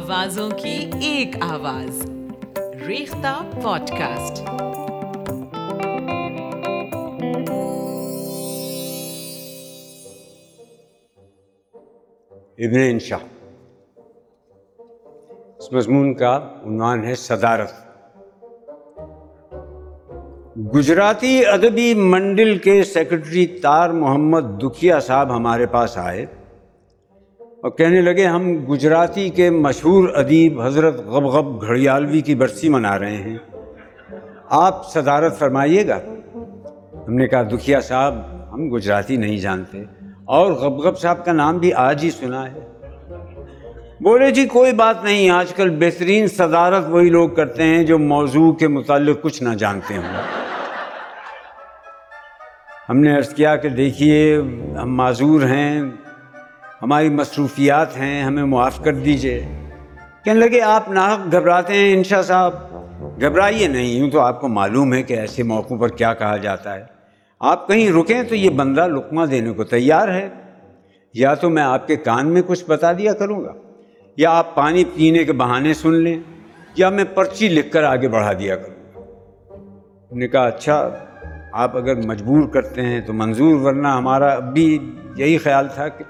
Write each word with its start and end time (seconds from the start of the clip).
آوازوں 0.00 0.50
کی 0.50 0.90
ایک 1.02 1.36
آواز۔ 1.40 2.10
ریختہ 2.86 3.50
پوڈ 3.62 3.90
کاسٹ 3.90 4.42
ابن 12.58 12.80
انشا 12.80 13.16
اس 15.58 15.72
مضمون 15.72 16.14
کا 16.14 16.36
عنوان 16.64 17.04
ہے 17.04 17.14
صدارت۔ 17.14 17.72
گجراتی 20.74 21.46
ادبی 21.46 21.94
منڈل 21.94 22.58
کے 22.58 22.84
سیکرٹری 22.84 23.46
تار 23.46 23.90
محمد 23.90 24.62
دکھیا 24.62 25.00
صاحب 25.00 25.36
ہمارے 25.36 25.66
پاس 25.66 25.98
آئے۔ 25.98 26.26
اور 27.62 27.70
کہنے 27.70 28.00
لگے، 28.00 28.26
ہم 28.26 28.52
گجراتی 28.72 29.28
کے 29.28 29.50
مشہور 29.50 30.08
ادیب 30.14 30.60
حضرت 30.60 30.96
غب 31.06 31.24
غب 31.24 31.66
گھڑیالوی 31.66 32.20
کی 32.20 32.34
برسی 32.34 32.68
منا 32.68 32.98
رہے 32.98 33.16
ہیں۔ 33.16 33.38
آپ 34.50 34.92
صدارت 34.92 35.38
فرمائیے 35.38 35.86
گا؟ 35.86 35.98
ہم 37.08 37.14
نے 37.14 37.28
کہا، 37.28 37.42
دکھیا 37.42 37.80
صاحب، 37.80 38.14
ہم 38.52 38.74
گجراتی 38.74 39.16
نہیں 39.16 39.36
جانتے۔ 39.36 39.82
اور 40.24 40.52
غب 40.52 40.72
غب 40.72 40.98
صاحب 40.98 41.24
کا 41.24 41.32
نام 41.32 41.58
بھی 41.58 41.72
آج 41.72 42.04
ہی 42.04 42.10
سنا 42.10 42.52
ہے۔ 42.52 42.60
بولے 44.00 44.30
جی 44.30 44.46
کوئی 44.46 44.72
بات 44.72 45.04
نہیں، 45.04 45.30
آج 45.30 45.54
کل 45.54 45.76
بہترین 45.80 46.26
صدارت 46.26 46.84
وہی 46.88 47.08
لوگ 47.08 47.28
کرتے 47.28 47.62
ہیں 47.62 47.84
جو 47.84 47.98
موضوع 47.98 48.52
کے 48.52 48.68
متعلق 48.68 49.22
کچھ 49.22 49.42
نہ 49.42 49.54
جانتے 49.54 49.96
ہوں۔ 49.96 50.22
ہم 52.88 53.00
نے 53.00 53.16
عرض 53.16 53.34
کیا 53.34 53.56
کہ 53.56 53.68
دیکھیے، 53.68 54.40
ہم 54.82 54.96
معذور 54.96 55.42
ہیں۔ 55.42 55.82
ہماری 56.82 57.08
مصروفیات 57.08 57.96
ہیں، 57.96 58.22
ہمیں 58.22 58.44
معاف 58.44 58.84
کر 58.84 58.94
دیجیے۔ 58.94 59.46
کہنے 60.24 60.40
لگے، 60.40 60.60
آپ 60.60 60.90
ناحق 60.90 61.32
گھبراتے 61.32 61.74
ہیں 61.74 61.92
انشا 61.92 62.22
صاحب۔ 62.22 62.52
گھبرائیے 63.20 63.68
نہیں، 63.68 63.86
یوں 63.86 64.10
تو 64.10 64.20
آپ 64.20 64.40
کو 64.40 64.48
معلوم 64.48 64.94
ہے 64.94 65.02
کہ 65.02 65.14
ایسے 65.14 65.42
موقعوں 65.42 65.78
پر 65.78 65.88
کیا 65.88 66.14
کہا 66.14 66.36
جاتا 66.36 66.74
ہے۔ 66.74 66.84
آپ 67.40 67.68
کہیں 67.68 67.92
رکیں 67.92 68.22
تو 68.22 68.34
یہ 68.34 68.50
بندہ 68.50 68.86
لقمہ 68.86 69.26
دینے 69.26 69.50
کو 69.50 69.64
تیار 69.64 70.08
ہے۔ 70.08 70.28
یا 71.14 71.34
تو 71.34 71.50
میں 71.50 71.62
آپ 71.62 71.86
کے 71.86 71.96
کان 71.96 72.28
میں 72.28 72.42
کچھ 72.46 72.64
بتا 72.64 72.92
دیا 72.92 73.12
کروں 73.12 73.44
گا۔ 73.44 73.52
یا 74.16 74.30
آپ 74.30 74.54
پانی 74.54 74.84
پینے 74.84 75.24
کے 75.24 75.32
بہانے 75.32 75.74
سن 75.74 75.94
لیں۔ 75.94 76.18
یا 76.76 76.88
میں 76.88 77.04
پرچی 77.14 77.48
لکھ 77.48 77.72
کر 77.72 77.82
آگے 77.82 78.08
بڑھا 78.08 78.32
دیا 78.32 78.56
کروں 78.56 78.74
گا۔ 78.74 78.90
نے 80.14 80.28
کہا 80.28 80.46
اچھا 80.46 80.90
آپ 81.52 81.76
اگر 81.76 82.06
مجبور 82.06 82.48
کرتے 82.48 82.82
ہیں 82.82 83.00
تو 83.00 83.12
منظور، 83.12 83.60
ورنہ 83.60 83.88
ہمارا 83.88 84.32
اب 84.32 84.54
بھی 84.54 84.92
یہی 85.16 85.38
خیال 85.38 85.68
تھا 85.74 85.88
کہ 85.88 86.04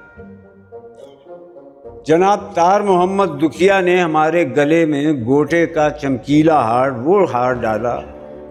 جناب 2.06 2.54
تار 2.54 2.80
محمد 2.80 3.42
دکھیا 3.42 3.80
نے 3.80 4.00
ہمارے 4.00 4.44
گلے 4.56 4.86
میں 4.86 5.12
گوٹے 5.12 5.66
کا 5.66 5.90
چمکیلا 5.90 6.64
ہار، 6.64 6.90
وہ 6.90 7.32
ہار 7.32 7.52
ڈالا 7.52 8.00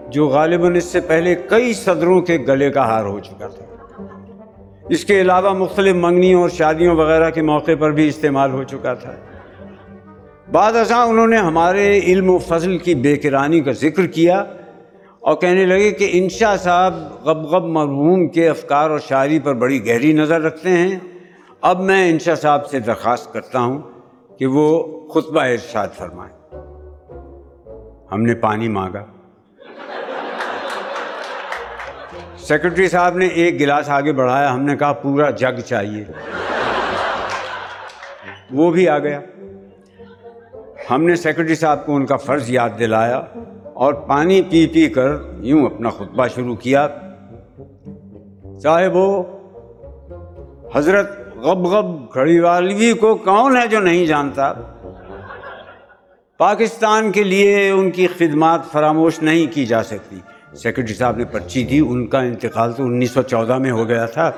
جو 0.09 0.27
غالباً 0.27 0.75
اس 0.75 0.83
سے 0.83 0.99
پہلے 0.99 1.35
کئی 1.35 1.73
صدروں 1.73 2.21
کے 2.21 2.37
گلے 2.47 2.71
کا 2.71 2.85
ہار 2.85 3.05
ہو 3.05 3.19
چکا 3.19 3.47
تھا۔ 3.47 3.65
اس 4.89 5.05
کے 5.05 5.21
علاوہ 5.21 5.53
مختلف 5.53 5.95
منگنیوں 5.95 6.41
اور 6.41 6.49
شادیوں 6.49 6.95
وغیرہ 6.95 7.29
کے 7.29 7.41
موقع 7.41 7.71
پر 7.79 7.91
بھی 7.91 8.07
استعمال 8.07 8.51
ہو 8.51 8.63
چکا 8.63 8.93
تھا۔ 8.93 9.11
بعد 10.51 10.75
ازاں 10.75 11.05
انہوں 11.05 11.27
نے 11.27 11.37
ہمارے 11.37 11.99
علم 11.99 12.29
و 12.29 12.37
فضل 12.37 12.77
کی 12.77 12.95
بے 12.95 13.15
کرانی 13.17 13.59
کا 13.59 13.71
ذکر 13.71 14.07
کیا 14.07 14.43
اور 15.19 15.35
کہنے 15.35 15.65
لگے 15.65 15.91
کہ 15.91 16.09
انشا 16.11 16.57
صاحب 16.57 16.93
غب 17.23 17.37
غب 17.37 17.63
مرحوم 17.63 18.27
کے 18.27 18.49
افکار 18.49 18.89
اور 18.89 18.99
شاعری 18.99 19.39
پر 19.39 19.53
بڑی 19.53 19.87
گہری 19.87 20.13
نظر 20.13 20.41
رکھتے 20.41 20.69
ہیں۔ 20.69 20.99
اب 21.61 21.79
میں 21.79 22.09
انشا 22.09 22.35
صاحب 22.35 22.67
سے 22.67 22.79
درخواست 22.79 23.33
کرتا 23.33 23.59
ہوں 23.59 23.81
کہ 24.39 24.45
وہ 24.45 24.83
خطبہ 25.09 25.41
ارشاد 25.41 25.87
فرمائیں۔ 25.97 26.55
ہم 28.11 28.21
نے 28.21 28.35
پانی 28.35 28.67
مانگا۔ 28.67 29.05
سیکرٹری 32.37 32.87
صاحب 32.87 33.17
نے 33.17 33.27
ایک 33.27 33.59
گلاس 33.59 33.89
آگے 33.89 34.13
بڑھایا۔ 34.13 34.53
ہم 34.53 34.61
نے 34.61 34.77
کہا، 34.77 34.93
پورا 34.93 35.29
جگ 35.29 35.59
چاہیے۔ 35.59 36.05
وہ 38.51 38.71
بھی 38.71 38.89
آ 38.89 38.99
گیا۔ 38.99 39.19
ہم 40.91 41.03
نے 41.03 41.15
سیکرٹری 41.15 41.55
صاحب 41.55 41.85
کو 41.85 41.95
ان 41.95 42.05
کا 42.05 42.15
فرض 42.15 42.49
یاد 42.49 42.69
دلایا 42.79 43.17
اور 43.73 43.93
پانی 43.93 44.41
پی 44.41 44.67
پی 44.67 44.89
کر 44.89 45.15
یوں 45.39 45.65
اپنا 45.65 45.89
خطبہ 45.89 46.27
شروع 46.27 46.55
کیا۔ 46.55 46.87
چاہے 48.63 48.87
وہ 48.87 49.23
حضرت 50.75 51.28
غب 51.41 51.65
غب 51.65 52.13
گھڑی 52.13 52.39
والوی 52.39 52.93
کو 52.93 53.15
کون 53.15 53.57
ہے 53.57 53.67
جو 53.67 53.79
نہیں 53.79 54.05
جانتا؟ 54.05 54.53
پاکستان 56.37 57.11
کے 57.11 57.23
لیے 57.23 57.69
ان 57.69 57.91
کی 57.91 58.07
خدمات 58.07 58.71
فراموش 58.71 59.19
نہیں 59.21 59.55
کی 59.55 59.65
جا 59.65 59.83
سکتی۔ 59.83 60.19
سیکرٹری 60.55 60.93
صاحب 60.93 61.17
نے 61.17 61.25
پرچی 61.25 61.63
دی، 61.63 61.79
ان 61.79 62.07
کا 62.07 62.19
انتقال 62.19 62.71
تو 62.71 62.83
انیس 62.83 63.11
سو 63.11 63.21
چودہ 63.21 63.57
میں 63.57 63.71
ہو 63.71 63.87
گیا 63.87 64.05
تھا۔ 64.05 64.31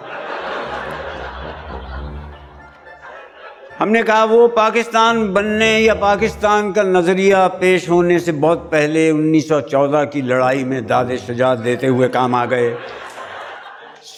ہم 3.81 3.89
نے 3.89 4.01
کہا 4.01 4.23
وہ 4.23 4.47
پاکستان 4.47 5.33
بننے 5.33 5.79
یا 5.79 5.93
پاکستان 5.93 6.71
کا 6.73 6.83
نظریہ 6.83 7.35
پیش 7.59 7.89
ہونے 7.89 8.19
سے 8.19 8.31
بہت 8.31 8.71
پہلے 8.71 9.09
انیس 9.09 9.47
سو 9.47 9.59
چودہ 9.61 10.03
کی 10.11 10.21
لڑائی 10.21 10.63
میں 10.63 10.81
داد 10.81 11.05
شجاعت 11.27 11.63
دیتے 11.63 11.87
ہوئے 11.87 12.09
کام 12.09 12.35
آ 12.35 12.45
گئے۔ 12.45 12.75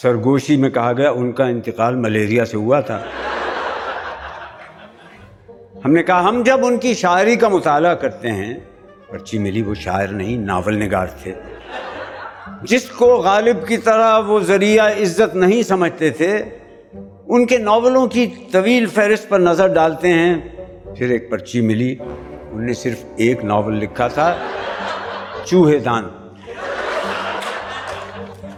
سرگوشی 0.03 0.57
میں 0.57 0.69
کہا 0.69 0.93
گیا، 0.93 1.11
ان 1.11 1.31
کا 1.31 1.45
انتقال 1.45 1.95
ملیریا 1.95 2.45
سے 2.45 2.57
ہوا 2.57 2.79
تھا۔ 2.79 2.99
ہم 5.85 5.93
نے 5.93 6.03
کہا، 6.03 6.29
ہم 6.29 6.43
جب 6.45 6.65
ان 6.65 6.77
کی 6.77 6.93
شاعری 6.93 7.35
کا 7.35 7.47
مطالعہ 7.47 7.93
کرتے 7.93 8.31
ہیں، 8.31 8.53
پرچی 9.09 9.37
ملی، 9.37 9.61
وہ 9.61 9.73
شاعر 9.73 10.07
نہیں، 10.07 10.37
ناول 10.37 10.75
نگار 10.75 11.07
تھے۔ 11.23 11.33
جس 12.61 12.89
کو 12.89 13.05
غالب 13.05 13.67
کی 13.67 13.77
طرح 13.77 14.19
وہ 14.19 14.39
ذریعہ 14.39 14.91
عزت 15.01 15.35
نہیں 15.35 15.63
سمجھتے 15.63 16.09
تھے، 16.09 16.43
ان 17.27 17.45
کے 17.45 17.57
ناولوں 17.57 18.07
کی 18.07 18.27
طویل 18.51 18.85
فہرست 18.85 19.29
پر 19.29 19.39
نظر 19.39 19.67
ڈالتے 19.67 20.09
ہیں۔ 20.09 20.35
پھر 20.97 21.09
ایک 21.09 21.29
پرچی 21.29 21.61
ملی، 21.61 21.95
ان 22.51 22.65
نے 22.65 22.73
صرف 22.73 23.05
ایک 23.15 23.45
ناول 23.45 23.75
لکھا 23.75 24.07
تھا، 24.07 24.35
چوہے 25.45 25.79
دان۔ 25.79 26.03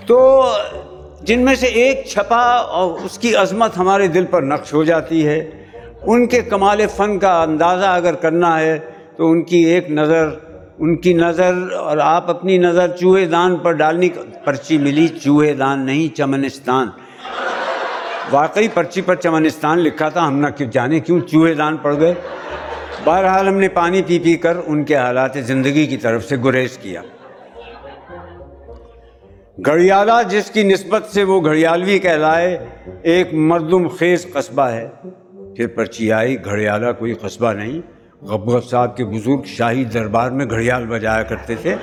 تو 0.05 0.47
جن 1.25 1.39
میں 1.39 1.55
سے 1.55 1.67
ایک 1.67 2.05
چھپا 2.05 2.43
اور 2.71 2.97
اس 3.03 3.17
کی 3.19 3.35
عظمت 3.35 3.77
ہمارے 3.77 4.07
دل 4.07 4.25
پر 4.25 4.41
نقش 4.41 4.73
ہو 4.73 4.83
جاتی 4.83 5.27
ہے، 5.27 5.49
ان 6.01 6.27
کے 6.27 6.41
کمال 6.41 6.81
فن 6.95 7.19
کا 7.19 7.41
اندازہ 7.43 7.85
اگر 7.85 8.13
کرنا 8.13 8.59
ہے 8.59 8.77
تو 9.17 9.31
ان 9.31 9.43
کی 9.43 9.57
ایک 9.57 9.89
نظر، 9.91 10.29
ان 10.79 10.95
کی 10.95 11.13
نظر 11.13 11.53
اور 11.71 11.97
آپ 11.97 12.29
اپنی 12.29 12.57
نظر 12.57 12.87
چوہے 12.87 13.25
دان 13.25 13.55
پر 13.55 13.71
ڈالنی 13.71 14.09
پرچی 14.45 14.77
ملی، 14.77 15.07
چوہے 15.07 15.53
دان 15.53 15.85
نہیں، 15.85 16.15
چمنستان۔ 16.15 16.87
واقعی 18.31 18.67
پرچی 18.67 19.01
پر 19.01 19.15
چمنستان 19.15 19.79
لکھا 19.79 20.09
تھا، 20.09 20.27
ہم 20.27 20.39
نہ 20.39 20.63
جانے 20.63 20.99
کیوں 20.99 21.19
چوہے 21.19 21.53
دان 21.53 21.77
پڑ 21.77 21.99
گئے۔ 21.99 22.13
بہرحال 23.03 23.47
ہم 23.47 23.57
نے 23.57 23.67
پانی 23.67 24.01
پی 24.01 24.19
پی 24.19 24.35
کر 24.35 24.57
ان 24.65 24.83
کے 24.83 24.95
حالات 24.95 25.33
زندگی 25.35 25.85
کی 25.85 25.97
طرف 25.97 26.25
سے 26.25 26.35
گریز 26.43 26.77
کیا۔ 26.77 27.01
گھڑیالہ 29.65 30.11
جس 30.29 30.51
کی 30.51 30.63
نسبت 30.63 31.05
سے 31.05 31.23
وہ 31.23 31.45
گھڑیالوی 31.45 31.99
کہلائے، 31.99 32.65
ایک 33.01 33.33
مردم 33.33 33.87
خیز 33.87 34.27
قصبہ 34.33 34.63
ہے۔ 34.63 34.89
پھر 35.55 35.67
پرچی 35.67 36.11
آئی، 36.11 36.45
گھڑیالہ 36.45 36.91
کوئی 36.99 37.13
قصبہ 37.13 37.53
نہیں۔ 37.53 37.81
غبغب 38.25 38.65
صاحب 38.65 38.97
کے 38.97 39.05
بزرگ 39.05 39.41
شاہی 39.45 39.83
دربار 39.83 40.31
میں 40.31 40.45
گھڑیال 40.49 40.85
بجایا 40.85 41.23
کرتے 41.23 41.55
تھے۔ 41.55 41.75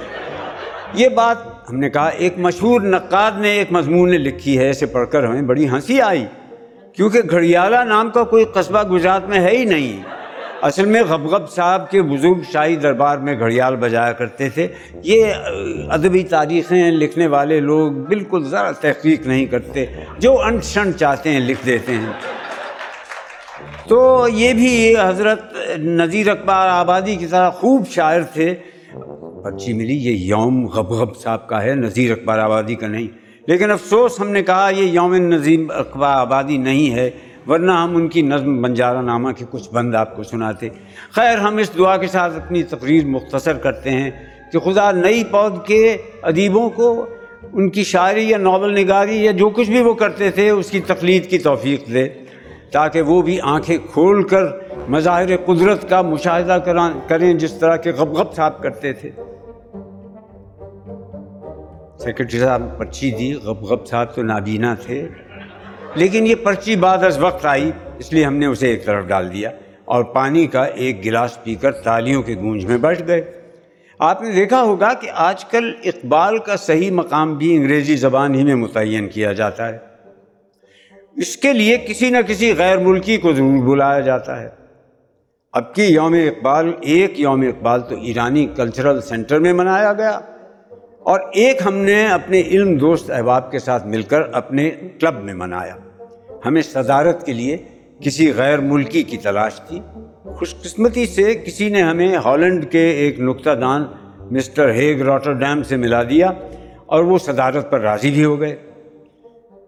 یہ 0.95 1.09
بات 1.09 1.71
ہم 1.71 1.77
نے 1.77 1.91
کہا، 1.91 2.09
ایک 2.09 2.39
مشہور 2.39 2.81
نقاد 2.81 3.33
نے، 3.37 3.49
ایک 3.49 3.73
مضمون 3.73 4.11
نے 4.11 4.19
لکھی 4.19 4.59
ہے، 4.59 4.71
اسے 4.71 4.87
پڑھ 4.87 5.09
کر 5.11 5.25
ہمیں 5.25 5.43
بڑی 5.43 5.69
ہنسی 5.69 6.01
آئی۔ 6.01 6.27
کیونکہ 6.97 7.21
گھڑیالہ 7.31 7.77
نام 7.77 8.11
کا 8.11 8.25
کوئی 8.25 8.45
قصبہ 8.45 8.83
گجرات 8.83 9.29
میں 9.29 9.41
ہے 9.41 9.57
ہی 9.57 9.65
نہیں۔ 9.65 10.12
اصل 10.63 10.85
میں 10.85 11.03
غبغب 11.03 11.51
صاحب 11.51 11.91
کے 11.91 12.03
بزرگ 12.03 12.41
شاہی 12.53 12.77
دربار 12.77 13.19
میں 13.19 13.39
گھڑیال 13.39 13.77
بجایا 13.77 14.13
کرتے 14.13 14.49
تھے۔ 14.49 14.69
یہ 15.03 15.25
ادبی 15.91 16.23
تاریخیں 16.23 16.91
لکھنے 16.91 17.27
والے 17.27 17.61
لوگ 17.61 17.93
بالکل 17.93 18.45
ذرا 18.45 18.71
تحقیق 18.71 19.27
نہیں 19.27 19.47
کرتے، 19.47 19.87
جو 20.19 20.43
انٹ 20.43 20.65
شنٹ 20.65 20.97
چاہتے 20.97 21.31
ہیں 21.31 21.41
لکھ 21.41 21.67
دیتے 21.67 21.95
ہیں۔ 21.95 22.13
تو 23.89 24.27
یہ 24.33 24.53
بھی 24.53 24.95
حضرت 24.99 25.43
نذیر 25.79 26.29
اقبال 26.29 26.69
آبادی 26.71 27.17
کی 27.17 27.27
طرح 27.27 27.51
خوب 27.51 27.89
شاعر 27.89 28.21
تھے۔ 28.21 28.55
پرچی 29.45 29.73
ملی، 29.73 29.97
یہ 29.97 30.11
یوم 30.11 30.67
غبغب 30.67 31.17
صاحب 31.17 31.49
کا 31.49 31.63
ہے، 31.63 31.75
نذیر 31.75 32.13
اقبال 32.13 32.41
آبادی 32.41 32.75
کا 32.75 32.87
نہیں۔ 32.87 33.09
لیکن 33.47 33.71
افسوس 33.71 34.21
ہم 34.21 34.31
نے 34.31 34.43
کہا، 34.43 34.71
یہ 34.77 34.85
یوم 34.85 35.15
نظیم 35.15 35.67
اقبال 35.75 36.19
آبادی 36.19 36.57
نہیں 36.57 36.95
ہے۔ 36.95 37.11
ورنہ 37.47 37.73
ہم 37.73 37.97
ان 37.97 38.09
کی 38.09 38.23
نظم 38.23 38.63
بنجارہ 38.63 39.03
نامہ 39.03 39.33
کے 39.33 39.45
کچھ 39.51 39.71
بند 39.73 39.95
آپ 39.95 40.17
کو 40.17 40.23
سناتے۔ 40.23 40.69
خیر، 41.11 41.39
ہم 41.39 41.57
اس 41.57 41.79
دعا 41.79 41.97
کے 41.97 42.07
ساتھ 42.07 42.37
اپنی 42.37 42.63
تقریر 42.63 43.05
مختصر 43.05 43.53
کرتے 43.53 43.91
ہیں 43.91 44.11
کہ 44.53 44.59
خدا 44.59 44.91
نئی 44.91 45.25
پود 45.25 45.67
کے 45.67 45.97
ادیبوں 46.23 46.71
کو 46.71 47.07
ان 47.53 47.71
کی 47.71 47.85
شاعری 47.85 48.29
یا 48.29 48.39
ناول 48.39 48.81
نگاری 48.81 49.25
یا 49.25 49.33
جو 49.33 49.49
کچھ 49.49 49.71
بھی 49.71 49.83
وہ 49.83 49.95
کرتے 49.95 50.31
تھے، 50.31 50.51
اس 50.51 50.71
کی 50.71 50.81
تقلید 50.81 51.31
کی 51.31 51.39
توفیق 51.39 51.87
دے 51.93 52.09
تاکہ 52.73 53.03
وہ 53.03 53.23
بھی 53.23 53.39
آنکھیں 53.43 53.79
کھول 53.93 54.23
کر 54.23 54.43
مظاہر 54.89 55.37
قدرت 55.37 55.89
کا 55.89 56.03
مشاہدہ 56.03 56.59
کریں 57.09 57.35
جس 57.35 57.53
طرح 57.53 57.77
کے 57.77 57.91
غب 57.91 58.09
غب 58.09 58.35
صاحب 58.35 58.63
کرتے 58.63 58.93
تھے۔ 58.93 59.11
سیکرٹری 61.99 62.41
صاحب 62.41 62.79
پرچی 62.79 63.11
دی 63.11 63.35
غب 63.35 63.63
غب 63.63 63.87
صاحب 63.87 64.15
تو 64.15 64.23
نابینا 64.23 64.75
تھے۔ 64.75 65.09
لیکن 65.95 66.27
یہ 66.27 66.35
پرچی 66.35 66.77
بعد 66.77 67.05
از 67.05 67.19
وقت 67.19 67.47
آئی، 67.47 67.71
اس 67.99 68.13
لیے 68.13 68.25
ہم 68.25 68.37
نے 68.37 68.47
اسے 68.47 68.69
ایک 68.69 68.85
طرف 68.85 69.05
ڈال 69.05 69.33
دیا 69.33 69.51
اور 69.85 70.05
پانی 70.05 70.47
کا 70.47 70.65
ایک 70.65 71.05
گلاس 71.05 71.45
پی 71.45 71.55
کر 71.55 71.73
تالیوں 71.73 72.23
کے 72.23 72.35
گونج 72.35 72.65
میں 72.65 72.79
بیٹھ 72.79 73.03
گئے۔ 73.07 73.43
آپ 73.99 74.23
نے 74.23 74.33
دیکھا 74.33 74.63
ہوگا 74.63 74.95
کہ 74.95 75.11
آج 75.15 75.45
کل 75.45 75.73
اقبال 75.85 76.39
کا 76.39 76.57
صحیح 76.57 76.91
مقام 76.91 77.35
بھی 77.35 77.57
انگریزی 77.57 77.97
زبان 77.97 78.35
ہی 78.35 78.45
میں 78.45 78.55
متعین 78.55 79.09
کیا 79.09 79.33
جاتا 79.33 79.69
ہے۔ 79.69 79.79
اس 81.17 81.37
کے 81.37 81.53
لیے 81.53 81.79
کسی 81.79 82.11
نہ 82.11 82.19
کسی 82.27 82.55
غیر 82.59 82.79
ملکی 82.79 83.17
کو 83.17 83.33
ضرور 83.33 83.69
بلایا 83.69 84.01
جاتا 84.01 84.43
ہے۔ 84.43 84.49
اب 85.53 85.75
کی 85.75 85.85
یوم 85.85 86.15
اقبال، 86.15 86.73
ایک 86.81 87.21
یوم 87.21 87.41
اقبال 87.41 87.81
تو 87.81 87.97
ایرانی 88.01 88.47
کلچرل 88.47 89.01
سینٹر 89.01 89.39
میں 89.39 89.53
منایا 89.53 89.93
گیا۔ 89.93 90.21
اور 91.05 91.21
ایک 91.33 91.59
ہم 91.67 91.75
نے 91.75 92.07
اپنے 92.07 92.41
علم 92.41 92.77
دوست 92.77 93.11
احباب 93.11 93.51
کے 93.51 93.59
ساتھ 93.59 93.87
مل 93.87 94.03
کر 94.03 94.21
اپنے 94.33 94.71
کلب 94.71 95.25
میں 95.25 95.35
منایا۔ 95.35 95.77
ہمیں 96.47 96.63
صدارت 96.63 97.27
کے 97.27 97.33
لیے 97.33 97.57
کسی 98.01 98.33
غیر 98.37 98.59
ملکی 98.59 99.03
کی 99.03 99.17
تلاش 99.17 99.61
تھی 99.61 99.81
خوش 100.25 100.55
قسمتی 100.63 101.07
سے 101.07 101.35
کسی 101.35 101.69
نے 101.69 101.83
ہمیں 101.83 102.17
ہالینڈ 102.17 102.71
کے 102.71 102.91
ایک 102.91 103.21
نقطہ 103.21 103.51
دان 103.51 103.85
مسٹر 104.31 104.71
ہیگ 104.71 105.03
راٹر 105.03 105.33
ڈیم 105.33 105.63
سے 105.63 105.77
ملا 105.77 106.03
دیا 106.03 106.31
اور 106.87 107.05
وہ 107.05 107.19
صدارت 107.19 107.71
پر 107.71 107.81
راضی 107.81 108.11
بھی 108.11 108.25
ہو 108.25 108.41
گئے۔ 108.41 108.57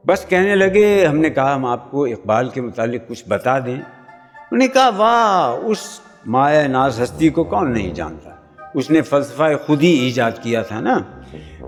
بس 0.07 0.27
کہنے 0.29 0.55
لگے، 0.55 1.07
ہم 1.07 1.19
نے 1.19 1.31
کہا، 1.31 1.55
ہم 1.55 1.67
آپ 1.67 1.91
کو 1.91 2.05
اقبال 2.05 2.49
کے 2.49 2.61
متعلق 2.61 3.09
کچھ 3.09 3.25
بتا 3.29 3.59
دیں۔ 3.59 3.75
انہوں 3.75 4.59
نے 4.59 4.69
کہا، 4.69 4.91
واہ، 4.97 5.67
اس 5.67 6.01
مایا 6.27 6.67
ناز 6.67 7.03
ہستی 7.03 7.29
کو 7.29 7.45
کون 7.45 7.73
نہیں 7.73 7.95
جانتا؟ 7.95 8.34
اس 8.75 8.91
نے 8.91 9.03
فلسفہ 9.03 9.43
خود 9.67 9.83
ہی 9.83 9.89
ایجاد 9.89 10.31
کیا 10.43 10.63
تھا 10.63 10.81
نا؟ 10.81 10.99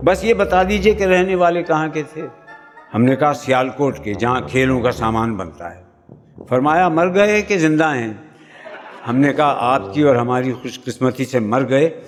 بس 0.04 0.24
یہ 0.24 0.34
بتا 0.34 0.62
دیجیے 0.62 0.94
کہ 0.94 1.04
رہنے 1.04 1.34
والے 1.34 1.62
کہاں 1.62 1.88
کے 1.88 2.02
تھے؟ 2.12 2.22
ہم 2.94 3.02
نے 3.02 3.16
کہا 3.16 3.32
سیال 3.34 3.68
کوٹ 3.68 3.98
کے، 3.98 4.14
جہاں 4.14 4.40
کھیلوں 4.40 4.80
کا 4.80 4.90
سامان 4.90 5.34
بنتا 5.36 5.74
ہے۔ 5.74 5.82
فرمایا، 6.48 6.88
مر 6.88 7.14
گئے 7.14 7.42
کہ 7.42 7.58
زندہ 7.58 7.94
ہیں؟ 7.94 8.12
ہم 9.08 9.16
نے 9.16 9.32
کہا، 9.32 9.56
آپ 9.60 9.94
کی 9.94 10.02
اور 10.02 10.16
ہماری 10.16 10.52
خوش 10.52 10.84
قسمتی 10.84 11.24
سے 11.24 11.38
مر 11.38 11.68
گئے۔ 11.68 12.00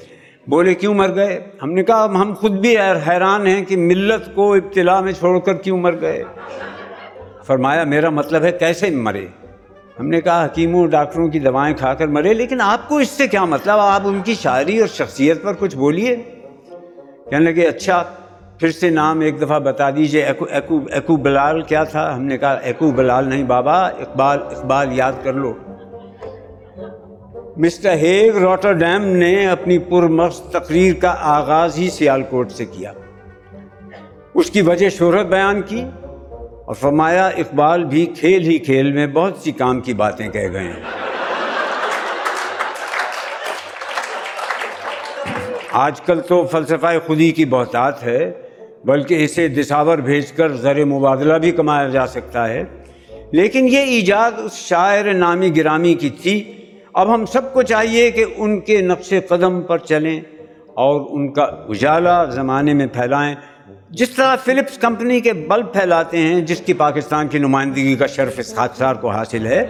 بولے، 0.46 0.74
کیوں 0.74 0.94
مر 0.94 1.14
گئے؟ 1.14 1.48
ہم 1.62 1.72
نے 1.72 1.82
کہا، 1.82 2.04
ہم 2.04 2.34
خود 2.34 2.52
بھی 2.52 2.78
حیران 2.78 3.46
ہیں 3.46 3.64
کہ 3.64 3.76
ملت 3.76 4.34
کو 4.34 4.54
ابتلا 4.54 5.00
میں 5.00 5.12
چھوڑ 5.12 5.38
کر 5.38 5.54
کیوں 5.54 5.78
مر 5.78 6.00
گئے؟ 6.00 6.24
فرمایا، 7.46 7.84
میرا 7.84 8.10
مطلب 8.10 8.42
ہے 8.42 8.52
کیسے 8.52 8.90
مرے؟ 8.90 9.26
ہم 10.00 10.08
نے 10.08 10.20
کہا، 10.20 10.44
حکیموں، 10.44 10.86
ڈاکٹروں 10.86 11.28
کی 11.28 11.38
دوائیں 11.38 11.76
کھا 11.76 11.94
کر 11.94 12.06
مرے، 12.06 12.34
لیکن 12.34 12.60
آپ 12.60 12.88
کو 12.88 12.96
اس 12.96 13.08
سے 13.08 13.28
کیا 13.28 13.44
مطلب؟ 13.44 13.78
آپ 13.78 14.00
ان 14.04 14.20
کی 14.24 14.34
شاعری 14.34 14.78
اور 14.78 14.88
شخصیت 14.88 15.42
پر 15.42 15.52
کچھ 15.58 15.76
بولیے۔ 15.76 16.16
کہنے 17.30 17.52
لگے 17.52 17.66
اچھا 17.66 18.02
پھر 18.60 18.70
سے 18.70 18.90
نام 18.90 19.20
ایک 19.20 19.42
دفعہ 19.42 19.58
بتا 19.58 19.90
دیجیے 19.90 20.24
ایکو 20.24 20.44
ایکو 20.44 20.80
ایکو 20.90 21.16
بلال 21.16 21.62
کیا 21.62 21.84
تھا؟ 21.84 22.16
ہم 22.16 22.22
نے 22.22 22.38
کہا 22.38 22.52
ایکو 22.52 22.90
بلال 22.90 23.28
نہیں 23.28 23.42
بابا، 23.42 23.80
اقبال 23.82 24.38
اقبال 24.42 24.88
یاد 24.92 25.12
کر 25.22 25.32
لو۔ 25.32 25.54
مسٹر 27.56 27.92
ہیگ 27.92 28.36
روٹر 28.36 28.72
ڈیم 28.72 29.04
نے 29.04 29.46
اپنی 29.46 29.78
پرمخ 29.78 30.40
تقریر 30.40 30.94
کا 30.94 31.14
آغاز 31.18 31.78
ہی 31.78 31.90
سیال 31.90 32.22
کوٹ 32.22 32.50
سے 32.50 32.64
کیا۔ 32.64 32.92
اس 34.34 34.50
کی 34.50 34.62
وجہ 34.62 34.88
شہرت 34.88 35.26
بیان 35.26 35.62
کی۔ 35.62 35.84
اور 36.68 36.76
فرمایا، 36.76 37.26
اقبال 37.26 37.84
بھی 37.84 38.06
کھیل 38.06 38.42
ہی 38.42 38.58
کھیل 38.58 38.92
میں 38.92 39.06
بہت 39.06 39.36
سی 39.36 39.52
کام 39.52 39.80
کی 39.80 39.94
باتیں 39.94 40.28
کہہ 40.28 40.48
گئے 40.52 40.60
ہیں۔ 40.60 40.82
آج 45.72 46.00
کل 46.00 46.20
تو 46.20 46.46
فلسفہ 46.46 46.86
خودی 47.06 47.30
کی 47.30 47.44
بہتات 47.44 48.02
ہے، 48.02 48.32
بلکہ 48.84 49.24
اسے 49.24 49.48
دساور 49.48 49.98
بھیج 49.98 50.32
کر 50.32 50.48
زر 50.48 50.84
مبادلہ 50.84 51.32
بھی 51.32 51.50
کمایا 51.50 51.88
جا 51.88 52.06
سکتا 52.06 52.48
ہے۔ 52.48 52.64
لیکن 53.32 53.68
یہ 53.68 53.78
ایجاد 53.78 54.30
اس 54.38 54.52
شاعر 54.52 55.14
نامی 55.14 55.56
گرامی 55.56 55.94
کی 55.94 56.10
تھی۔ 56.10 56.52
اب 56.94 57.14
ہم 57.14 57.26
سب 57.26 57.54
کو 57.54 57.62
چاہیے 57.62 58.10
کہ 58.10 58.24
ان 58.36 58.60
کے 58.60 58.80
نقش 58.80 59.14
قدم 59.28 59.62
پر 59.62 59.78
چلیں 59.78 60.20
اور 60.66 61.06
ان 61.10 61.32
کا 61.32 61.42
اجالا 61.42 62.24
زمانے 62.24 62.74
میں 62.74 62.86
پھیلائیں۔ 62.86 63.34
جس 63.90 64.10
طرح 64.10 64.36
فلپس 64.36 64.78
کمپنی 64.78 65.20
کے 65.20 65.32
بلب 65.32 65.72
پھیلاتے 65.72 66.18
ہیں، 66.18 66.40
جس 66.40 66.60
کی 66.66 66.72
پاکستان 66.72 67.28
کی 67.28 67.38
نمائندگی 67.38 67.96
کا 67.96 68.06
شرف 68.06 68.38
اس 68.38 68.54
خادثار 68.54 68.94
کو 68.94 69.10
حاصل 69.10 69.46
ہے، 69.46 69.66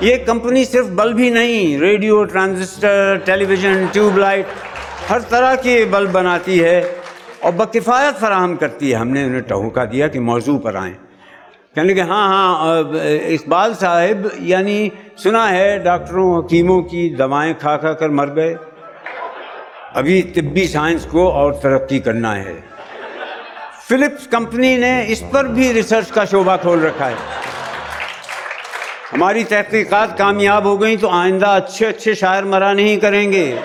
یہ 0.00 0.16
کمپنی 0.26 0.64
صرف 0.64 0.86
بلب 0.86 1.18
ہی 1.18 1.30
نہیں، 1.30 1.78
radio, 1.78 2.24
transistor 2.24 3.18
television 3.44 3.84
tube 3.92 4.18
light, 4.18 4.46
ہر 5.10 5.18
طرح 5.18 5.54
کی 5.54 5.84
بلب 5.90 6.12
بناتی 6.12 6.64
ہے 6.64 6.92
اور 7.40 7.52
بکفایت 7.52 8.20
فراہم 8.20 8.56
کرتی 8.56 8.90
ہے۔ 8.90 8.96
ہم 8.96 9.08
نے 9.08 9.24
انہیں 9.24 9.40
ٹہوکا 9.40 9.84
دیا 9.84 10.08
کہ 10.08 10.20
موضوع 10.20 10.58
پر 10.58 10.74
آئیں۔ 10.74 10.94
کہنے 11.74 11.94
کہ 11.94 12.00
ہاں 12.00 12.28
ہاں 12.28 12.82
اقبال 13.28 13.74
صاحب 13.74 14.26
یعنی 14.38 14.88
سنا 15.22 15.50
ہے 15.50 15.78
ڈاکٹروں، 15.78 16.38
حکیموں 16.38 16.82
کی 16.82 17.08
دوائیں 17.18 17.52
کھا 17.58 17.76
کھا 17.76 17.92
کر 17.92 18.08
مر 18.08 18.34
گئے۔ 18.36 18.54
ابھی 19.94 20.22
طبی 20.22 20.66
سائنس 20.66 21.06
کو 21.10 21.30
اور 21.30 21.52
ترقی 21.52 21.98
کرنا 21.98 22.36
ہے۔ 22.36 22.75
فلپس 23.88 24.26
کمپنی 24.26 24.76
نے 24.76 25.04
اس 25.08 25.22
پر 25.30 25.44
بھی 25.44 25.72
ریسرچ 25.72 26.08
کا 26.08 26.24
شعبہ 26.24 26.56
کھول 26.62 26.84
رکھا 26.84 27.08
ہے۔ 27.08 27.14
ہماری 29.12 29.44
تحقیقات 29.44 30.18
کامیاب 30.18 30.64
ہو 30.64 30.82
گئیں 30.82 30.96
تو 30.96 31.08
آئندہ 31.08 31.46
اچھے 31.46 31.86
اچھے 31.86 32.14
شاعر 32.14 32.42
مرا 32.42 32.72
نہیں 32.72 32.96
کریں 32.96 33.32
گے، 33.32 33.56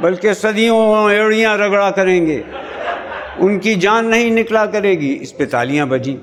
بلکہ 0.00 0.32
صدیوں 0.32 1.10
ایڑیاں 1.10 1.58
رگڑا 1.58 1.90
کریں 1.90 2.26
گے۔ 2.26 2.42
ان 3.38 3.58
کی 3.58 3.74
جان 3.74 4.10
نہیں 4.10 4.30
نکلا 4.30 4.66
کرے 4.66 4.90
گی۔ 4.90 5.18
اس 5.20 5.36
پہ 5.36 5.44
تالیاں 5.44 5.86
بجیں۔ 5.86 6.16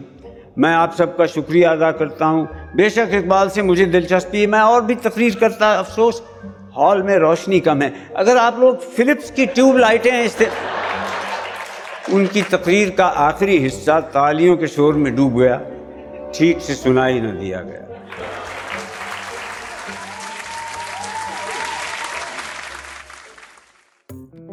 میں 0.58 0.74
آپ 0.74 0.98
سب 0.98 1.18
کا 1.18 1.26
شکریہ 1.26 1.68
ادا 1.68 1.92
کرتا 1.92 2.26
ہوں۔ 2.26 2.46
بے 2.76 2.90
شک 2.90 3.14
اقبال 3.14 3.50
سے 3.50 3.62
مجھے 3.62 3.86
دلچسپی 3.86 4.42
ہے۔ 4.42 4.48
میں 4.48 4.60
اور 4.60 4.82
بھی 4.82 4.96
تقریر 4.96 5.34
کرتا، 5.40 5.80
افسوس، 5.80 6.22
ہال 6.78 7.02
میں 7.02 7.16
روشنی 7.16 7.60
کم 7.60 7.82
ہے۔ 7.82 7.90
اگر 8.14 8.36
آپ 8.36 8.60
لوگ 8.60 8.76
فلپس 8.98 9.32
کی 9.32 9.46
ٹیوب 9.46 9.78
لائٹیں 9.78 10.12
ان 12.08 12.26
کی 12.26 12.42
تقریر 12.50 12.90
کا 12.90 13.12
آخری 13.16 13.68
حصہ 13.68 14.00
تالیوں 14.12 14.58
کے 14.58 14.68
شور 14.68 14.94
میں 14.94 15.12
ڈوب 15.12 15.40
گیا، 15.40 15.58
ٹھیک 16.34 16.58
سے 16.60 16.76
سنائی 16.76 17.20
نہ 17.20 17.28
دیا 17.28 17.62
گیا۔ 17.62 17.80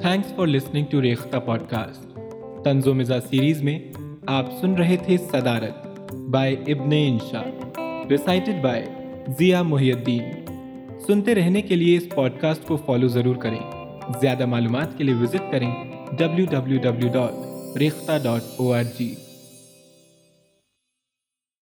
Thanks 0.00 0.32
for 0.36 0.46
listening 0.46 0.84
to 0.90 1.02
Rekhta 1.02 1.36
podcast 1.68 2.18
تنز 2.64 2.86
و 2.86 2.94
مزا 2.94 3.20
سیریز 3.20 3.62
میں 3.62 3.78
آپ 4.26 4.44
سن 4.60 4.75
رہے 4.75 4.96
تھے 4.96 5.16
صدارت 5.16 6.12
بائی 6.12 6.56
ابن 6.66 6.92
انشا 6.92 7.42
ریسائٹڈ 8.10 8.62
بائی 8.62 8.84
ضیا 9.38 9.62
محی 9.62 9.92
الدین 9.92 10.22
سنتے 11.06 11.34
رہنے 11.34 11.62
کے 11.62 11.75
لیے 11.75 11.96
اس 11.96 12.08
پوڈ 12.14 12.40
کاسٹ 12.40 12.66
کو 12.68 12.76
فالو 12.76 13.08
ضرور 13.08 13.36
کریں۔ 13.36 13.60
زیادہ 14.20 14.46
معلومات 14.46 14.98
کے 14.98 15.04
لیے 15.04 15.14
وزٹ 15.14 15.52
کریں 15.52 15.89
ڈبلو 16.16 16.44